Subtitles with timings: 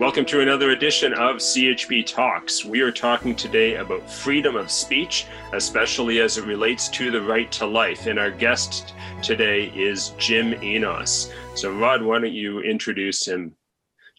[0.00, 2.64] Welcome to another edition of CHP Talks.
[2.64, 7.52] We are talking today about freedom of speech, especially as it relates to the right
[7.52, 8.06] to life.
[8.06, 11.30] And our guest today is Jim Enos.
[11.54, 13.54] So, Rod, why don't you introduce him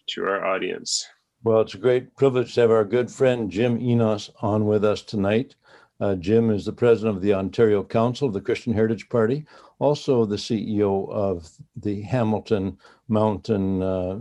[0.09, 1.07] to our audience?
[1.43, 5.01] Well, it's a great privilege to have our good friend Jim Enos on with us
[5.01, 5.55] tonight.
[5.99, 9.47] Uh, Jim is the president of the Ontario Council of the Christian Heritage Party,
[9.81, 12.77] also the CEO of the Hamilton
[13.07, 14.19] Mountain uh,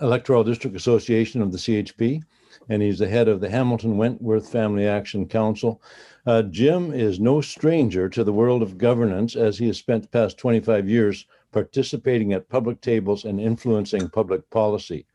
[0.00, 2.22] Electoral District Association of the CHP,
[2.68, 5.82] and he's the head of the Hamilton Wentworth Family Action Council.
[6.26, 10.08] Uh, Jim is no stranger to the world of governance as he has spent the
[10.08, 15.06] past 25 years participating at public tables and influencing public policy.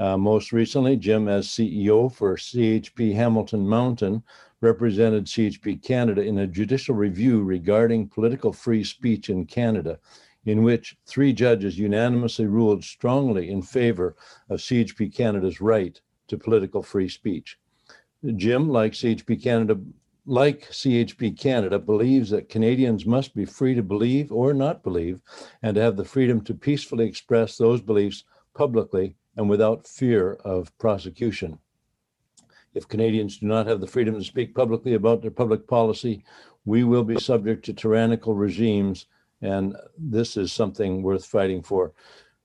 [0.00, 4.24] Uh, most recently, Jim, as CEO for CHP Hamilton Mountain,
[4.62, 9.98] represented CHP Canada in a judicial review regarding political free speech in Canada,
[10.46, 14.16] in which three judges unanimously ruled strongly in favor
[14.48, 17.58] of CHP Canada's right to political free speech.
[18.36, 19.78] Jim, like CHP Canada,
[20.26, 25.20] like CHP Canada, believes that Canadians must be free to believe or not believe
[25.62, 28.22] and to have the freedom to peacefully express those beliefs
[28.54, 31.58] publicly and without fear of prosecution.
[32.74, 36.24] If Canadians do not have the freedom to speak publicly about their public policy,
[36.64, 39.06] we will be subject to tyrannical regimes,
[39.40, 41.92] and this is something worth fighting for.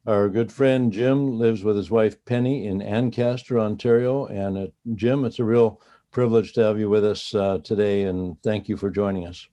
[0.05, 4.25] Our good friend Jim lives with his wife Penny in Ancaster, Ontario.
[4.27, 8.41] And uh, Jim, it's a real privilege to have you with us uh, today, and
[8.41, 9.47] thank you for joining us.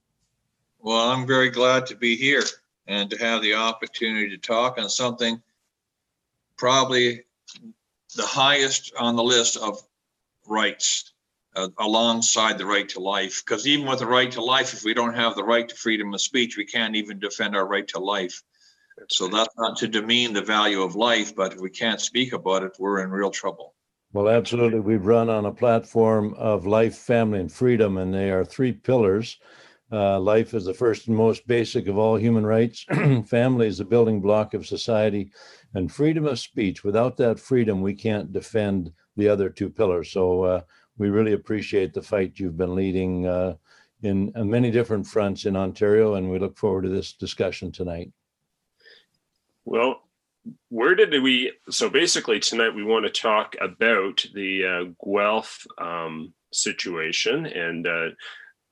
[0.78, 2.44] Well, I'm very glad to be here
[2.86, 5.42] and to have the opportunity to talk on something
[6.56, 7.22] probably
[8.14, 9.82] the highest on the list of
[10.46, 11.12] rights
[11.56, 13.42] uh, alongside the right to life.
[13.44, 16.12] Because even with the right to life, if we don't have the right to freedom
[16.12, 18.42] of speech, we can't even defend our right to life.
[19.08, 22.62] So that's not to demean the value of life, but if we can't speak about
[22.62, 23.74] it, we're in real trouble.
[24.12, 24.78] Well, absolutely.
[24.78, 29.38] We've run on a platform of life, family, and freedom, and they are three pillars.
[29.90, 32.84] Uh, life is the first and most basic of all human rights.
[33.26, 35.32] family is the building block of society,
[35.74, 36.84] and freedom of speech.
[36.84, 40.10] Without that freedom, we can't defend the other two pillars.
[40.10, 40.60] So uh,
[40.98, 43.54] we really appreciate the fight you've been leading uh,
[44.02, 48.12] in uh, many different fronts in Ontario, and we look forward to this discussion tonight.
[49.64, 50.02] Well,
[50.68, 51.52] where did we?
[51.70, 58.08] So basically, tonight we want to talk about the uh, Guelph um, situation and uh,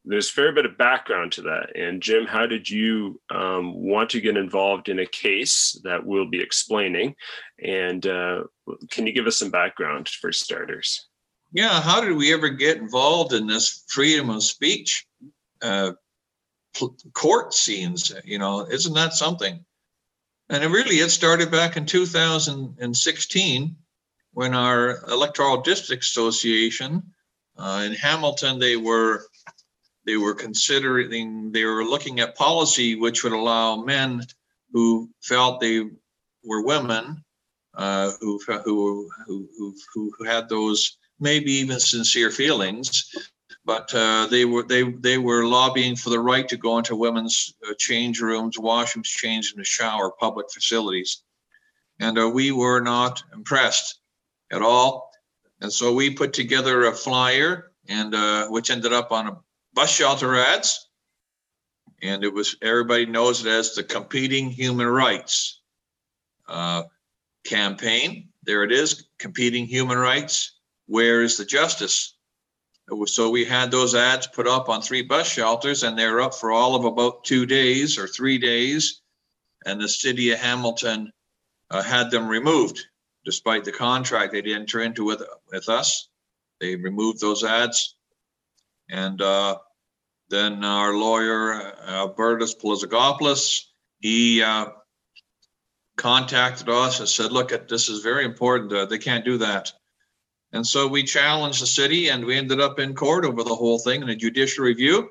[0.05, 1.77] there's a fair bit of background to that.
[1.77, 6.29] And Jim, how did you um, want to get involved in a case that we'll
[6.29, 7.15] be explaining?
[7.63, 8.45] And uh,
[8.91, 11.09] can you give us some background for starters?
[11.53, 15.07] Yeah, how did we ever get involved in this freedom of speech
[15.61, 15.93] uh,
[17.13, 18.13] court scenes?
[18.25, 19.65] You know, isn't that something?
[20.49, 23.77] And it really, it started back in 2016
[24.33, 27.03] when our Electoral District Association
[27.57, 29.27] uh, in Hamilton, they were
[30.05, 34.23] they were considering, they were looking at policy which would allow men
[34.73, 35.81] who felt they
[36.45, 37.25] were women,
[37.75, 43.05] uh, who, who, who, who, who had those maybe even sincere feelings,
[43.65, 47.55] but uh, they were they they were lobbying for the right to go into women's
[47.67, 51.23] uh, change rooms, washrooms, change the shower, public facilities,
[52.01, 54.01] and uh, we were not impressed
[54.51, 55.11] at all.
[55.61, 59.37] And so we put together a flyer, and uh, which ended up on a
[59.75, 60.89] bus shelter ads.
[62.03, 65.61] And it was, everybody knows it as the Competing Human Rights
[66.49, 66.83] uh,
[67.45, 68.29] campaign.
[68.43, 70.59] There it is, Competing Human Rights.
[70.87, 72.15] Where is the justice?
[73.07, 76.51] So we had those ads put up on three bus shelters, and they're up for
[76.51, 79.01] all of about two days or three days.
[79.65, 81.13] And the city of Hamilton
[81.71, 82.85] uh, had them removed,
[83.25, 85.23] despite the contract they'd enter into with
[85.53, 86.09] with us.
[86.61, 87.95] They removed those ads.
[88.93, 89.57] And uh,
[90.29, 93.65] then our lawyer, Albertos Polizogopoulos,
[94.01, 94.67] he uh,
[95.97, 98.71] contacted us and said, look, this is very important.
[98.71, 99.73] Uh, they can't do that.
[100.53, 103.79] And so we challenged the city and we ended up in court over the whole
[103.79, 105.09] thing in a judicial review.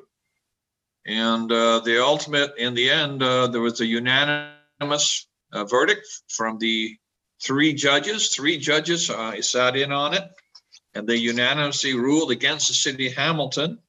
[1.08, 6.60] And uh, the ultimate, in the end, uh, there was a unanimous uh, verdict from
[6.60, 6.96] the
[7.42, 8.36] three judges.
[8.36, 10.30] Three judges uh, sat in on it
[10.94, 13.80] and they unanimously ruled against the city of Hamilton.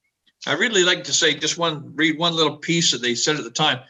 [0.47, 3.45] I really like to say just one read one little piece that they said at
[3.45, 3.81] the time.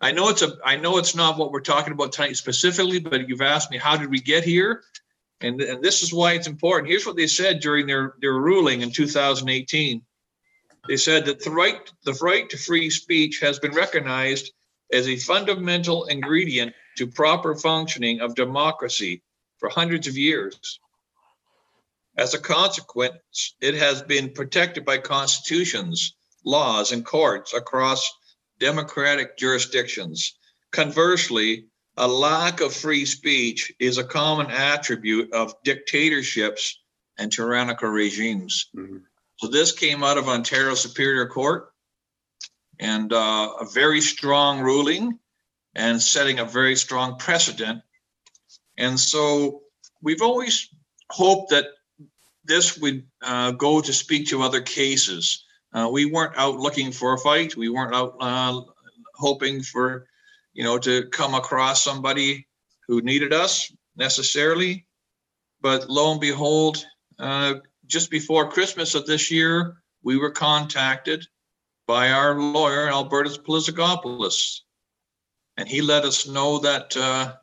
[0.00, 3.28] I know it's a I know it's not what we're talking about tonight specifically, but
[3.28, 4.82] you've asked me how did we get here,
[5.40, 6.90] and and this is why it's important.
[6.90, 10.02] Here's what they said during their their ruling in 2018.
[10.88, 14.52] They said that the right the right to free speech has been recognized
[14.92, 19.22] as a fundamental ingredient to proper functioning of democracy
[19.58, 20.80] for hundreds of years.
[22.16, 26.14] As a consequence, it has been protected by constitutions,
[26.44, 28.10] laws, and courts across
[28.58, 30.34] democratic jurisdictions.
[30.72, 31.66] Conversely,
[31.96, 36.78] a lack of free speech is a common attribute of dictatorships
[37.18, 38.68] and tyrannical regimes.
[38.74, 39.02] Mhm.
[39.38, 41.72] So this came out of Ontario Superior Court
[42.78, 45.18] and uh, a very strong ruling
[45.74, 47.82] and setting a very strong precedent.
[48.78, 49.62] And so
[50.00, 50.68] we've always
[51.10, 51.66] hoped that
[52.44, 55.44] this would uh, go to speak to other cases.
[55.72, 57.56] Uh, we weren't out looking for a fight.
[57.56, 58.60] We weren't out uh,
[59.14, 60.06] hoping for,
[60.52, 62.46] you know, to come across somebody
[62.88, 64.86] who needed us necessarily.
[65.60, 66.84] But lo and behold,
[67.18, 67.54] uh,
[67.86, 71.26] just before Christmas of this year, we were contacted
[71.86, 74.60] by our lawyer, Albertos Polizogopoulos.
[75.56, 77.34] And he let us know that uh,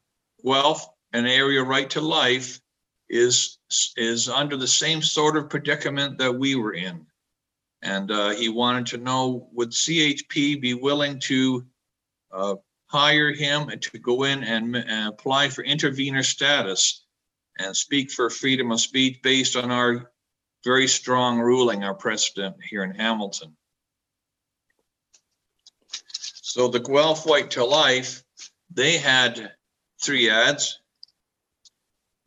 [0.44, 2.60] Guelph, an area right to life,
[3.10, 3.58] is
[3.98, 7.06] is under the same sort of predicament that we were in.
[7.82, 11.66] And uh, he wanted to know would CHP be willing to
[12.32, 12.56] uh,
[12.88, 17.06] hire him and to go in and, and apply for intervener status
[17.58, 20.12] and speak for freedom of speech based on our
[20.64, 23.56] very strong ruling, our precedent here in Hamilton.
[26.42, 28.24] So the Guelph Right to Life,
[28.72, 29.52] they had
[30.02, 30.80] three ads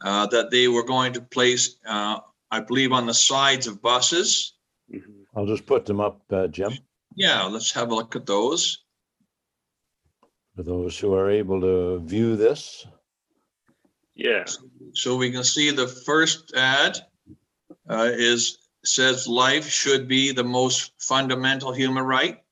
[0.03, 2.19] uh, that they were going to place, uh,
[2.51, 4.55] I believe, on the sides of buses.
[4.93, 5.25] Mhm.
[5.35, 6.73] I'll just put them up, uh, Jim,
[7.15, 8.79] Yeah, let's have a look at those.
[10.55, 12.87] for those who are able to view this.
[14.15, 14.45] Yeah.
[14.93, 16.99] So we can see the first ad
[17.89, 22.43] uh, is says life should be the most fundamental human right.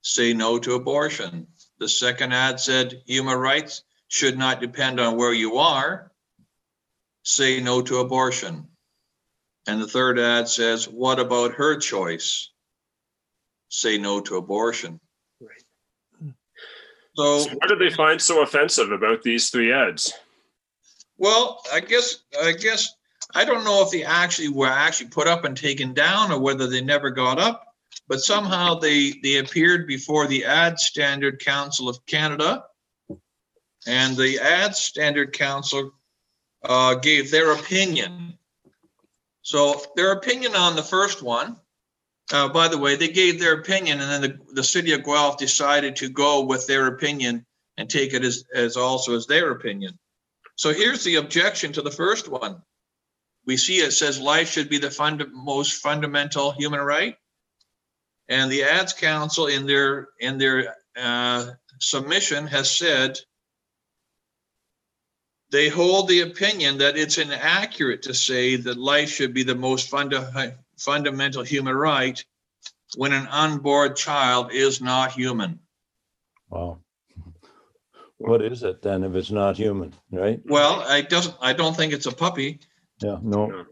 [0.00, 1.46] Say no to abortion.
[1.78, 6.10] The second ad said human rights should not depend on where you are.
[7.24, 8.68] Say no to abortion.
[9.66, 12.50] And the third ad says, what about her choice?
[13.70, 15.00] Say no to abortion.
[15.40, 16.32] Right.
[17.16, 20.12] So So what did they find so offensive about these three ads?
[21.16, 22.94] Well, I guess, I guess,
[23.34, 26.66] I don't know if they actually were actually put up and taken down or whether
[26.66, 27.66] they never got up.
[28.06, 32.64] But somehow they, they appeared before the Ad Standard Council of Canada.
[33.86, 35.92] And the Ad Standard Council
[36.64, 38.38] uh, gave their opinion.
[39.42, 41.56] So their opinion on the first one,
[42.32, 45.36] uh, by the way, they gave their opinion and then the, the city of Guelph
[45.36, 47.44] decided to go with their opinion
[47.76, 49.98] and take it as, as also as their opinion.
[50.56, 52.62] So here's the objection to the first one.
[53.44, 57.16] We see it says life should be the fund, most fundamental human right.
[58.28, 63.18] And the Ads Council in their, in their uh, submission has said
[65.54, 69.88] they hold the opinion that it's inaccurate to say that life should be the most
[69.88, 72.24] funda- fundamental human right
[72.96, 75.60] when an unborn child is not human.
[76.50, 76.80] Wow.
[78.18, 80.40] What is it then if it's not human, right?
[80.44, 82.58] Well, I doesn't, I don't think it's a puppy.
[83.00, 83.64] Yeah, no,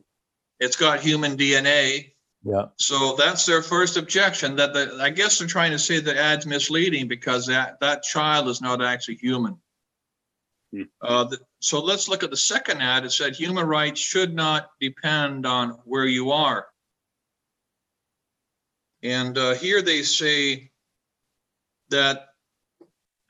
[0.61, 2.13] It's got human DNA.
[2.45, 6.17] yeah, So that's their first objection that the, I guess they're trying to say the
[6.17, 9.57] ad's misleading because that, that child is not actually human.
[10.73, 10.83] Hmm.
[11.01, 13.05] Uh, the- so let's look at the second ad.
[13.05, 16.67] It said human rights should not depend on where you are.
[19.05, 20.73] And uh, here they say
[21.91, 22.27] that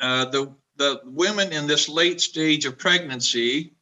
[0.01, 3.75] uh, the, the women in this late stage of pregnancy,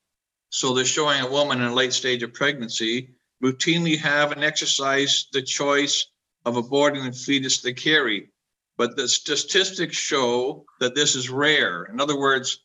[0.48, 3.10] so they're showing a woman in a late stage of pregnancy,
[3.42, 6.06] routinely have and exercise the choice
[6.44, 8.30] of aborting the fetus they carry.
[8.76, 11.84] But the statistics show that this is rare.
[11.84, 12.60] In other words,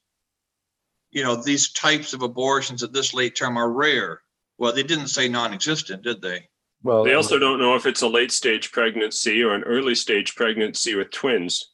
[1.15, 4.21] you know, these types of abortions at this late term are rare.
[4.57, 6.47] Well, they didn't say non-existent, did they?
[6.83, 7.03] well.
[7.05, 10.93] They also don't know if it's a late stage pregnancy or an early stage pregnancy
[10.93, 11.71] with twins.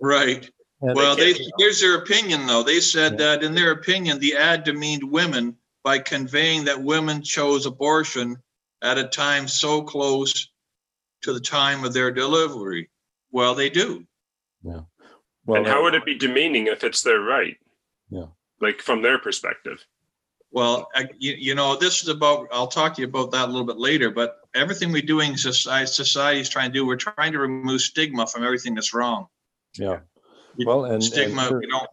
[0.00, 0.48] Right.
[0.80, 2.62] and- Well, they, can't- here's their opinion, though.
[2.62, 3.18] They said Yeah.
[3.36, 8.36] that in their opinion, the ad demeaned women by conveying that women chose abortion
[8.82, 10.48] at a time so close
[11.22, 12.88] to the time of their delivery.
[13.32, 14.06] Well, they do.
[14.62, 14.82] Yeah.
[15.44, 17.56] well, and how would it be demeaning if it's their right?
[18.10, 18.26] Yeah.
[18.60, 19.84] Like from their perspective.
[20.50, 23.50] Well, I, you, you know, this is about, I'll talk to you about that a
[23.52, 26.96] little bit later, but everything we do in society, society is trying to do, we're
[26.96, 29.26] trying to remove stigma from everything that's wrong.
[29.78, 30.00] Yeah,
[30.64, 30.94] well, and.
[30.94, 31.86] and Stigma, sure, you know.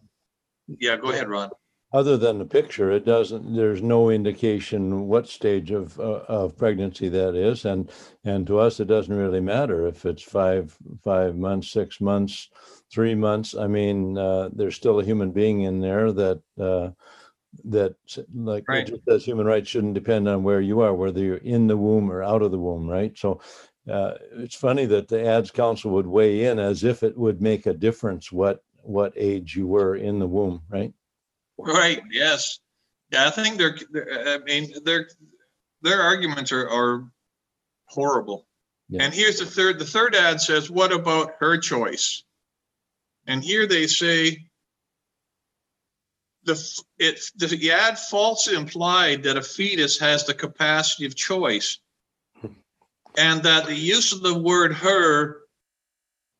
[0.80, 1.50] Yeah, go ahead, Ron.
[1.92, 7.08] Other than the picture, it doesn't, there's no indication what stage of, uh, of pregnancy
[7.10, 7.64] that is.
[7.64, 7.90] And,
[8.24, 12.48] and to us, it doesn't really matter if it's five, five months, six months,
[12.92, 13.54] three months.
[13.54, 16.90] I mean, uh, there's still a human being in there that, uh,
[17.64, 17.94] that
[18.34, 18.86] like Right.
[18.86, 22.10] just says human rights shouldn't depend on where you are, whether you're in the womb
[22.10, 23.16] or out of the womb, right?
[23.16, 23.40] So
[23.90, 27.66] uh, it's funny that the ads council would weigh in as if it would make
[27.66, 30.92] a difference what what age you were in the womb, right?
[31.58, 32.60] Right, yes.
[33.10, 35.08] Yeah, I think they're, they're- I mean, their,
[35.82, 37.10] their arguments are, are
[37.86, 38.46] horrible.
[38.88, 39.02] Yeah.
[39.02, 42.22] And here's the third, the third ad says, what about her choice?
[43.26, 44.46] And here they say,
[46.44, 51.78] the, it, the ad false implied that a fetus has the capacity of choice.
[53.18, 55.38] And that the use of the word her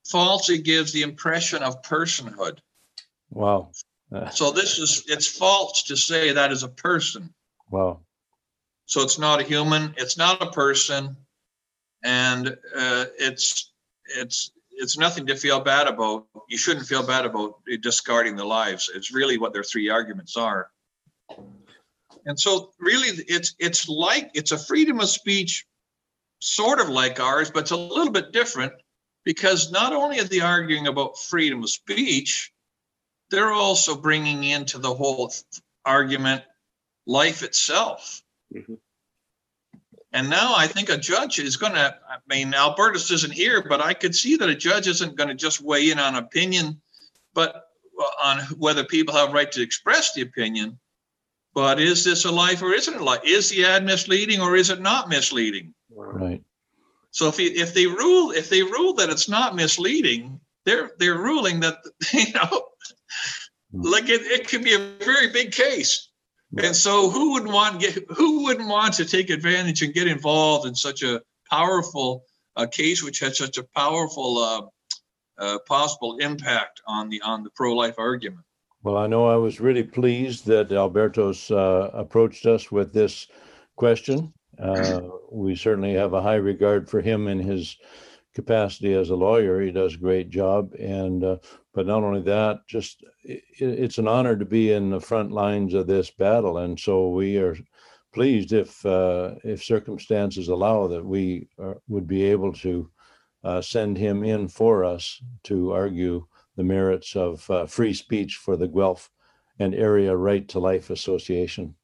[0.08, 2.58] falsely gives the impression of personhood.
[3.30, 3.70] Wow.
[4.32, 7.34] So this is, it's false to say that is a person.
[7.70, 8.00] wow.
[8.88, 11.16] So it's not a human, it's not a person.
[12.04, 13.72] And uh, it's,
[14.16, 16.26] it's, it's nothing to feel bad about.
[16.48, 18.90] You shouldn't feel bad about discarding the lives.
[18.94, 20.70] It's really what their three arguments are.
[22.24, 25.66] And so really it's, it's like, it's a freedom of speech,
[26.40, 28.72] sort of like ours, but it's a little bit different
[29.24, 32.52] because not only are they arguing about freedom of speech,
[33.30, 35.32] they're also bringing into the whole
[35.84, 36.42] argument
[37.06, 38.22] life itself.
[38.54, 38.78] Mhm.
[40.12, 43.80] And now I think a judge is going to, I mean, Albertos isn't here, but
[43.80, 46.80] I could see that a judge isn't going to just weigh in on opinion,
[47.34, 47.66] but
[47.98, 50.78] uh, on whether people have right to express the opinion.
[51.54, 53.22] But is this a life or isn't it a life?
[53.24, 55.74] Is the ad misleading or is it not misleading?
[55.90, 56.42] Right.
[57.10, 61.60] So if, if they rule if they rule that it's not misleading, they're they're ruling
[61.60, 61.78] that
[62.12, 62.68] you know,
[63.72, 63.80] hmm.
[63.80, 66.10] like it, it could be a very big case.
[66.52, 66.66] Right.
[66.66, 70.66] And so who would want get who wouldn't want to take advantage and get involved
[70.66, 72.24] in such a powerful
[72.56, 74.62] uh, case which has such a powerful uh,
[75.38, 78.44] uh, possible impact on the on the pro-life argument?
[78.82, 83.26] Well, I know I was really pleased that Albertos uh, approached us with this
[83.74, 84.32] question.
[84.58, 85.00] Uh,
[85.32, 87.76] we certainly have a high regard for him in his
[88.34, 89.60] capacity as a lawyer.
[89.60, 91.36] He does a great job, and uh,
[91.76, 95.74] but not only that, just i it's an honor to be in the front lines
[95.74, 97.54] of this battle, and so we are
[98.14, 102.90] pleased if uh, if circumstances allow that we are, would be able to
[103.44, 108.56] uh, send him in for us to argue the merits of uh, free speech for
[108.56, 109.10] the Guelph
[109.58, 111.74] and Area Right to Life Association.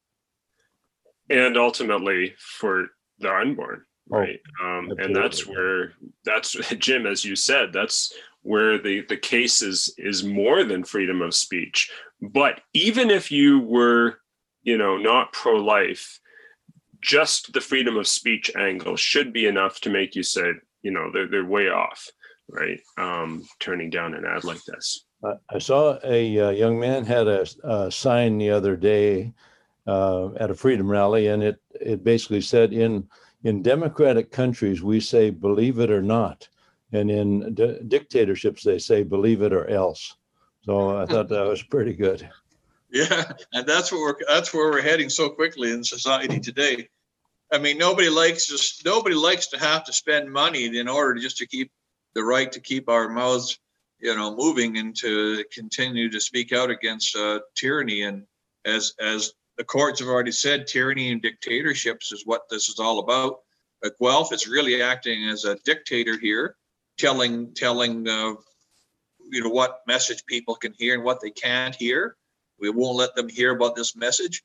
[1.29, 4.41] and ultimately for the unborn Oh, right?
[4.63, 5.93] Um, and that's where
[6.25, 6.53] that's
[6.87, 11.35] jim as you said that's where the the case is is more than freedom of
[11.35, 11.91] speech.
[12.21, 14.19] But even if you were
[14.63, 16.21] you know not pro-life
[17.01, 21.11] just the freedom of speech angle should be enough to make you say you know
[21.13, 22.09] they're, they're way off
[22.49, 25.05] right um turning down an ad like this.
[25.25, 29.33] I- saw a uh, young man had a, a sign the other day
[29.87, 33.09] uh, at a freedom rally, and it it basically said in
[33.45, 36.49] in democratic countries we say believe it or not,
[36.93, 40.17] and in di- dictatorships they say believe it or else.
[40.65, 42.29] So I thought that was pretty good.
[42.95, 46.91] Yeah, and that's what we're that's where we're heading so quickly in society today.
[47.51, 51.39] I mean, nobody likes just nobody likes to have to spend money in order just
[51.39, 51.73] to keep
[52.15, 53.59] the right to keep our mouths,
[53.99, 58.03] you know, moving and to continue to speak out against uh, tyranny.
[58.03, 58.25] And
[58.67, 62.99] as as the courts have already said, tyranny and dictatorships is what this is all
[62.99, 63.41] about.
[63.81, 66.57] But Guelph is really acting as a dictator here,
[66.99, 68.35] telling telling uh,
[69.31, 72.17] you know what message people can hear and what they can't hear.
[72.59, 74.43] We won't let them hear about this message.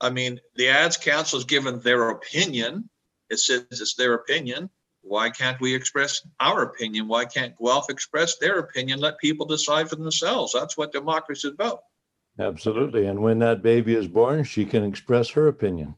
[0.00, 2.88] I mean, the ads council has given their opinion.
[3.28, 4.70] It says it's their opinion.
[5.02, 7.08] Why can't we express our opinion?
[7.08, 9.00] Why can't Guelph express their opinion?
[9.00, 10.52] Let people decide for themselves.
[10.52, 11.80] That's what democracy is about.
[12.38, 13.06] Absolutely.
[13.06, 15.94] And when that baby is born, she can express her opinion,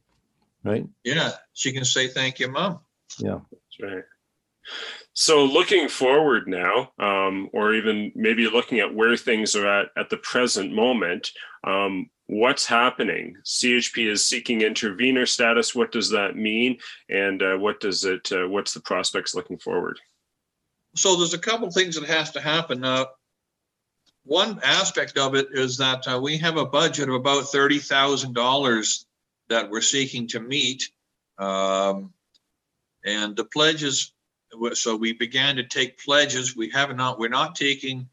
[0.65, 0.87] right?
[1.05, 2.81] Yeah, she can say thank you, mom.
[3.19, 3.41] Yeah.
[3.51, 4.05] That's right.
[5.15, 10.09] So looking forward now, um, or even maybe looking at where things are at at
[10.09, 11.31] the present moment,
[11.65, 13.37] um, what's happening?
[13.45, 15.75] CHP is seeking intervener status.
[15.75, 16.79] What does that mean?
[17.11, 18.31] And uh, what does it?
[18.33, 19.99] Uh, what's the prospects looking forward?
[20.97, 22.85] So there's a couple things that has to happen.
[22.85, 23.07] Uh,
[24.25, 28.35] one aspect of it is that uh, we have a budget of about thirty thousand
[28.35, 29.07] dollars
[29.49, 30.89] that we're seeking to meet,
[31.39, 32.13] um,
[33.05, 34.13] and the pledges.
[34.75, 36.57] So we began to take pledges.
[36.57, 37.19] We have not.
[37.19, 38.09] We're not taking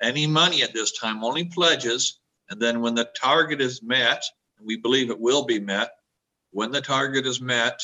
[0.00, 1.22] any money at this time.
[1.24, 2.18] Only pledges.
[2.48, 4.24] And then when the target is met,
[4.62, 5.92] we believe it will be met,
[6.50, 7.80] when the target is met,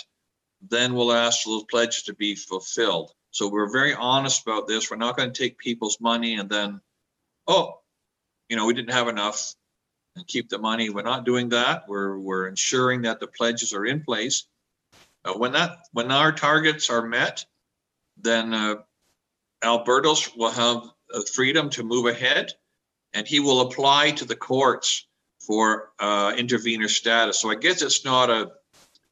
[0.60, 3.12] then we'll ask for those pledges to be fulfilled.
[3.30, 4.90] So we're very honest about this.
[4.90, 6.80] We're not going to take people's money and then,
[7.46, 7.80] oh,
[8.48, 9.54] you know, we didn't have enough.
[10.16, 10.90] and keep the money.
[10.90, 11.84] We're not doing that.
[11.88, 14.46] We're, we're ensuring that the pledges are in place.
[15.24, 17.44] Uh, when that, when our targets are met,
[18.16, 18.76] then, uh,
[19.62, 20.82] Albertos will have
[21.12, 22.52] uh, freedom to move ahead
[23.14, 25.06] and he will apply to the courts
[25.40, 27.40] for, uh, intervenor status.
[27.40, 28.52] So I guess it's not a,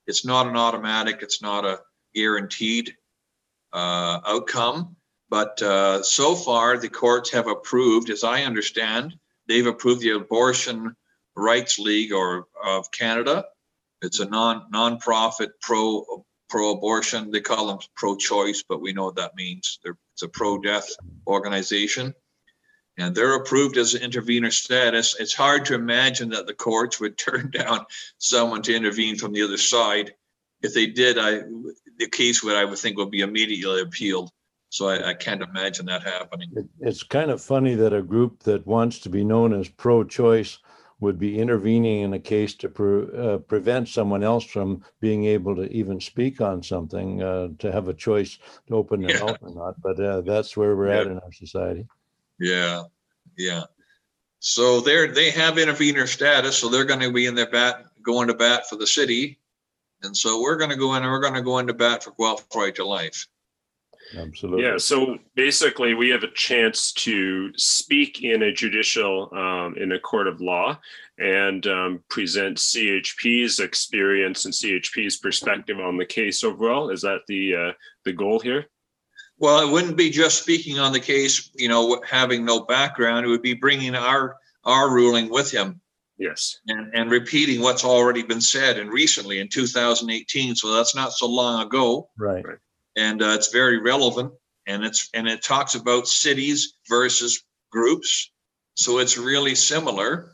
[0.06, 1.80] it's not an automatic, it's not a
[2.14, 2.96] guaranteed,
[3.72, 4.96] uh, outcome.
[5.30, 9.18] But uh, so far, the courts have approved, as I understand,
[9.48, 10.94] they've approved the Abortion
[11.34, 13.46] Rights League or of Canada.
[14.02, 17.32] It's a non nonprofit pro pro abortion.
[17.32, 19.80] They call them pro choice, but we know what that means.
[19.82, 20.88] They're, it's a pro death
[21.26, 22.14] organization,
[22.96, 25.16] and they're approved as an intervener status.
[25.18, 27.86] It's hard to imagine that the courts would turn down
[28.18, 30.14] someone to intervene from the other side.
[30.62, 31.40] If they did, I
[31.98, 34.30] the case would I would think would be immediately appealed.
[34.68, 36.50] So I, I can't imagine that happening.
[36.54, 40.58] It, it's kind of funny that a group that wants to be known as pro-choice
[41.04, 45.54] would be intervening in a case to pre- uh, prevent someone else from being able
[45.54, 49.20] to even speak on something, uh, to have a choice to open Yeah.
[49.20, 49.80] mouth or not.
[49.80, 51.86] But uh, that's where we're at in our society.
[52.40, 52.84] Yeah,
[53.38, 53.64] yeah.
[54.40, 58.34] So they're, they have intervener status, so they're gonna be in their bat, going to
[58.34, 59.38] bat for the city.
[60.02, 62.74] And so we're gonna go in and we're gonna go into bat for Guelph Right
[62.74, 63.28] to Life.
[64.16, 64.64] Absolutely.
[64.64, 69.98] Yeah, so basically, we have a chance to speak in a judicial, um, in a
[69.98, 70.78] court of law,
[71.18, 76.90] and um, present CHP's experience and CHP's perspective on the case overall.
[76.90, 77.72] Is that the uh,
[78.04, 78.66] the goal here?
[79.38, 83.26] Well, it wouldn't be just speaking on the case, you know, having no background.
[83.26, 85.80] It would be bringing our, our ruling with him
[86.18, 86.60] Yes.
[86.68, 90.54] and, and repeating what's already been said and recently in 2018.
[90.54, 92.08] So that's not so long ago.
[92.16, 92.44] Right.
[92.96, 94.32] And uh, it's very relevant
[94.66, 98.30] and it's and it talks about cities versus groups.
[98.76, 100.32] So it's really similar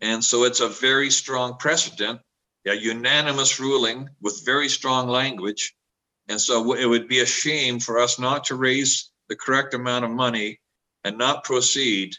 [0.00, 2.20] and so it's a very strong precedent
[2.68, 5.74] a unanimous ruling with very strong language.
[6.28, 10.04] And so it would be a shame for us not to raise the correct amount
[10.04, 10.60] of money
[11.04, 12.14] and not proceed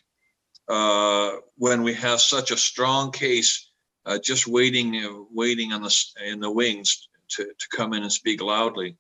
[0.68, 3.70] uh, when we have such a strong case
[4.06, 8.12] uh, just waiting uh, waiting on the in the wings to, to come in and
[8.12, 8.96] speak loudly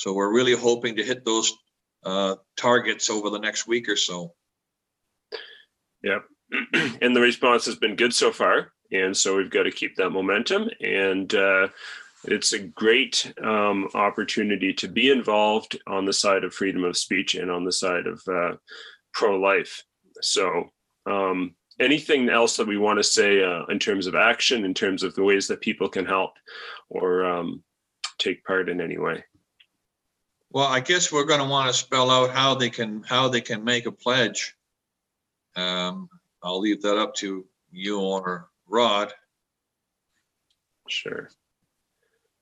[0.00, 1.52] so we're really hoping to hit those
[2.06, 4.32] uh, targets over the next week or so.
[6.02, 6.20] Yeah.
[7.02, 8.72] And the response has been good so far.
[8.90, 10.70] And so we've got to keep that momentum.
[10.80, 11.68] And uh,
[12.24, 17.34] it's a great um, opportunity to be involved on the side of freedom of speech
[17.34, 18.56] and on the side of uh,
[19.12, 19.84] pro life.
[20.22, 20.70] So,
[21.04, 25.02] um, anything else that we want to say uh, in terms of action, in terms
[25.02, 26.32] of the ways that people can help
[26.88, 27.62] or um,
[28.18, 29.24] take part in any way?
[30.50, 33.40] Well, I guess we're going to want to spell out how they can how they
[33.40, 34.56] can make a pledge.
[35.54, 36.08] Um,
[36.42, 39.12] I'll leave that up to you or Rod.
[40.88, 41.30] Sure.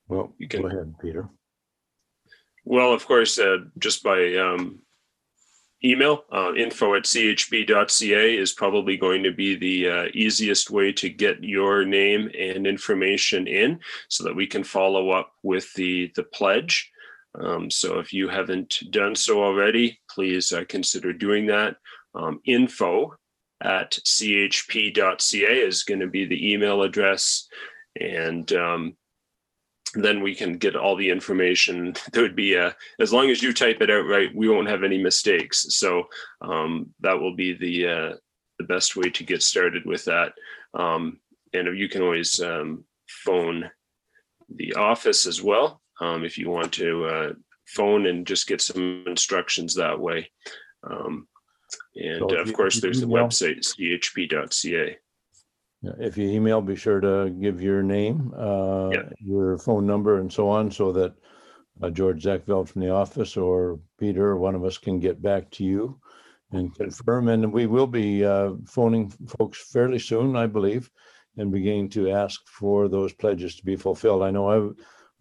[0.09, 1.29] Well, You can- go ahead, Peter.
[2.65, 4.81] Well, of course, uh, just by um,
[5.83, 11.09] email, uh, info at chp.ca is probably going to be the uh, easiest way to
[11.09, 16.23] get your name and information in so that we can follow up with the, the
[16.23, 16.91] pledge.
[17.35, 21.77] Um, so if you haven't done so already, please uh, consider doing that.
[22.15, 23.17] Um, info
[23.63, 27.49] at chp.ca is going to be the email address.
[28.01, 28.97] And um,
[29.95, 31.95] then we can get all the information.
[32.13, 34.85] There would be a, as long as you type it out right, we won't have
[34.85, 35.67] any mistakes.
[35.71, 36.05] So
[36.41, 38.17] um, that will be the uh,
[38.59, 40.33] the best way to get started with that.
[40.75, 41.21] Um,
[41.55, 43.71] and you can always um, phone
[44.49, 47.33] the office as well um, if you want to uh,
[47.67, 50.31] phone and just get some instructions that way.
[50.89, 51.27] Um,
[51.97, 54.97] and So of you- course, there's the website chp.ca.
[56.01, 59.09] If you email, be sure to give your name, uh, Yeah.
[59.21, 61.15] your phone number and so on, so that
[61.81, 65.65] uh, George Zachveld from the office or Peter, one of us can get back to
[65.65, 66.01] you
[66.51, 67.29] and confirm.
[67.29, 70.91] And we will be uh, phoning folks fairly soon, I believe,
[71.37, 74.25] and beginning to ask for those pledges to be fulfilled.
[74.25, 74.71] I know I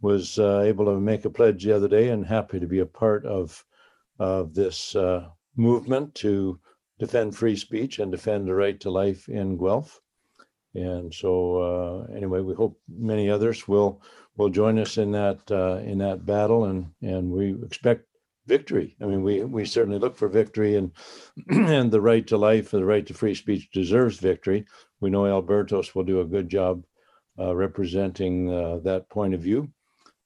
[0.02, 2.86] was uh, able to make a pledge the other day and happy to be a
[2.86, 3.64] part of,
[4.20, 6.60] of this uh, movement to
[7.00, 10.02] defend free speech and defend the right to life in Guelph.
[10.76, 11.58] And so,
[12.10, 14.02] uh, anyway, we hope many others will,
[14.36, 18.06] will join us in that, uh, in that battle and, and we expect
[18.46, 18.96] victory.
[19.02, 20.92] I mean, we, we certainly look for victory and,
[21.50, 24.66] and the right to life, and the right to free speech deserves victory.
[25.00, 26.84] We know Albertos will do a good job,
[27.38, 29.70] uh, representing, uh, that point of view.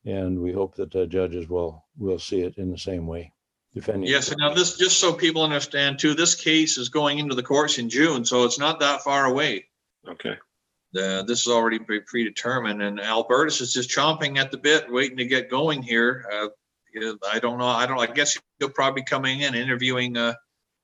[0.05, 3.33] And we hope that the judges will, will see it in the same way.
[3.73, 4.09] Defending.
[4.09, 7.43] Yes, and now this, just so people understand too, this case is going into the
[7.43, 9.65] courts in June, so it's not that far away.
[10.05, 10.35] Okay.
[10.93, 15.15] Uh, this is already pre- predetermined, and Albertos is just chomping at the bit, waiting
[15.17, 16.25] to get going here.
[16.29, 16.47] Uh,
[16.93, 17.65] yeah, I don't know.
[17.65, 17.97] I don't.
[17.97, 20.33] I guess he'll probably be coming in, interviewing uh,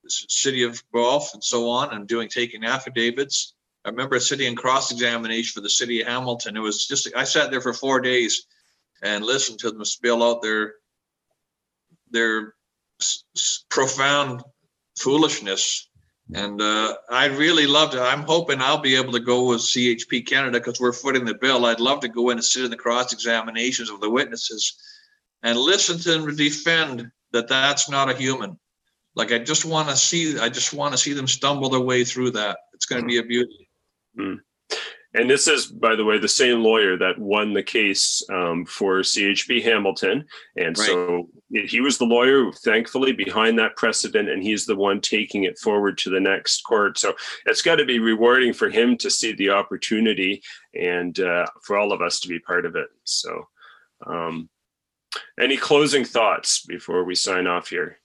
[0.04, 3.54] the city of Guelph and so on, and doing taking affidavits.
[3.84, 6.56] I remember sitting in cross examination for the city of Hamilton.
[6.56, 8.46] It was just I sat there for four days
[9.02, 10.76] and listen to them spill out their
[12.10, 12.56] their
[13.02, 14.44] s- s- profound
[14.98, 15.90] foolishness.
[16.34, 18.02] And uh, I'd really love to.
[18.02, 21.66] I'm hoping I'll be able to go with CHP Canada because we're footing the bill.
[21.66, 24.76] I'd love to go in and sit in the cross examinations of the witnesses
[25.44, 28.60] and listen to them defend that that's not a human.
[29.16, 30.38] Like I just want to see.
[30.38, 32.58] I just want to see them stumble their way through that.
[32.74, 33.70] It's going to be a beauty.
[35.14, 39.00] And this is, by the way, the same lawyer that won the case um, for
[39.00, 40.26] CHP Hamilton.
[40.56, 45.46] And so he was the lawyer, thankfully, behind that precedent, and he's the one taking
[45.46, 46.98] it forward to the next court.
[46.98, 47.16] So
[47.46, 50.44] it's got to be rewarding for him to see the opportunity
[50.74, 52.88] and uh, for all of us to be part of it.
[53.06, 53.48] So,
[54.06, 54.50] um,
[55.40, 58.00] any closing thoughts before we sign off here?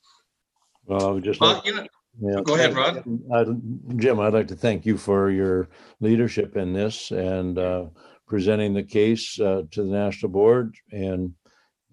[0.87, 1.87] Well, just Well, like, you know,
[2.21, 3.05] yeah, go ahead, Rod.
[3.33, 5.69] I'd- Jim, I'd like to thank you for your
[6.01, 7.87] leadership in this and uh,
[8.27, 11.35] presenting the case uh, to the national board and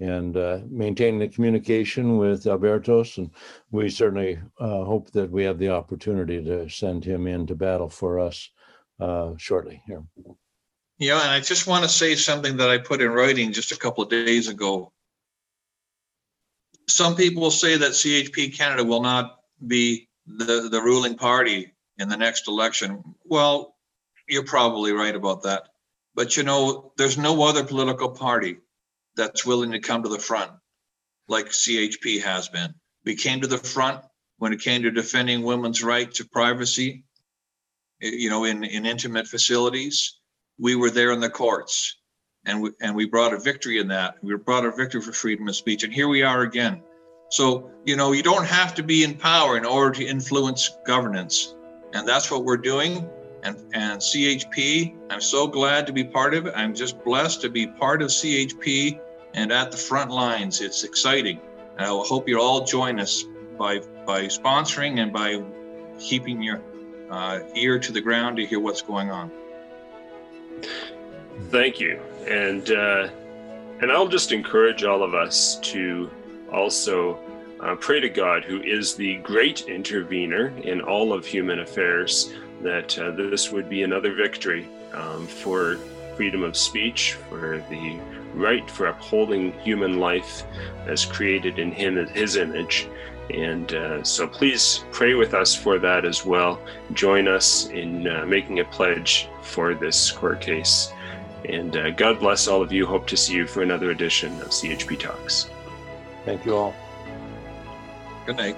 [0.01, 3.17] and uh, maintaining the communication with Albertos.
[3.17, 3.29] And
[3.71, 8.17] we certainly uh, hope that we have the opportunity to send him into battle for
[8.17, 8.49] us
[9.01, 10.01] uh, shortly here.
[10.99, 13.77] Yeah, and I just want to say something that I put in writing just a
[13.77, 14.91] couple of days ago.
[16.87, 22.09] Some people will say that CHP Canada will not be the, the ruling party in
[22.09, 23.03] the next election.
[23.25, 23.75] Well,
[24.27, 25.69] you're probably right about that.
[26.15, 28.57] But you know, there's no other political party
[29.15, 30.51] that's willing to come to the front
[31.27, 32.73] like CHP has been.
[33.05, 34.01] We came to the front
[34.37, 37.03] when it came to defending women's right to privacy,
[38.01, 40.19] eh, you know, in, in intimate facilities
[40.59, 41.95] we were there in the courts
[42.45, 44.15] and we, and we brought a victory in that.
[44.21, 45.83] We brought a victory for freedom of speech.
[45.83, 46.83] And here we are again.
[47.29, 51.55] So, you know, you don't have to be in power in order to influence governance.
[51.93, 53.09] And that's what we're doing.
[53.43, 56.53] And, and CHP, I'm so glad to be part of it.
[56.55, 58.99] I'm just blessed to be part of CHP
[59.33, 60.61] and at the front lines.
[60.61, 61.39] It's exciting.
[61.77, 63.23] And I hope you all join us
[63.57, 65.41] by, by sponsoring and by
[65.99, 66.61] keeping your
[67.09, 69.31] uh, ear to the ground to hear what's going on.
[71.49, 73.09] Thank you, and uh,
[73.81, 76.11] and I'll just encourage all of us to
[76.51, 77.19] also
[77.59, 82.97] uh, pray to God, who is the great intervener in all of human affairs, that
[82.97, 85.77] uh, this would be another victory um, for
[86.15, 87.99] freedom of speech, for the
[88.33, 90.43] right for upholding human life
[90.85, 92.87] as created in Him His image.
[93.29, 96.59] And uh, so please pray with us for that as well.
[96.93, 100.91] Join us in uh, making a pledge for this court case.
[101.47, 102.85] And uh, God bless all of you.
[102.85, 105.49] Hope to see you for another edition of CHP Talks.
[106.29, 106.75] Thank you all.
[108.27, 108.55] Good night.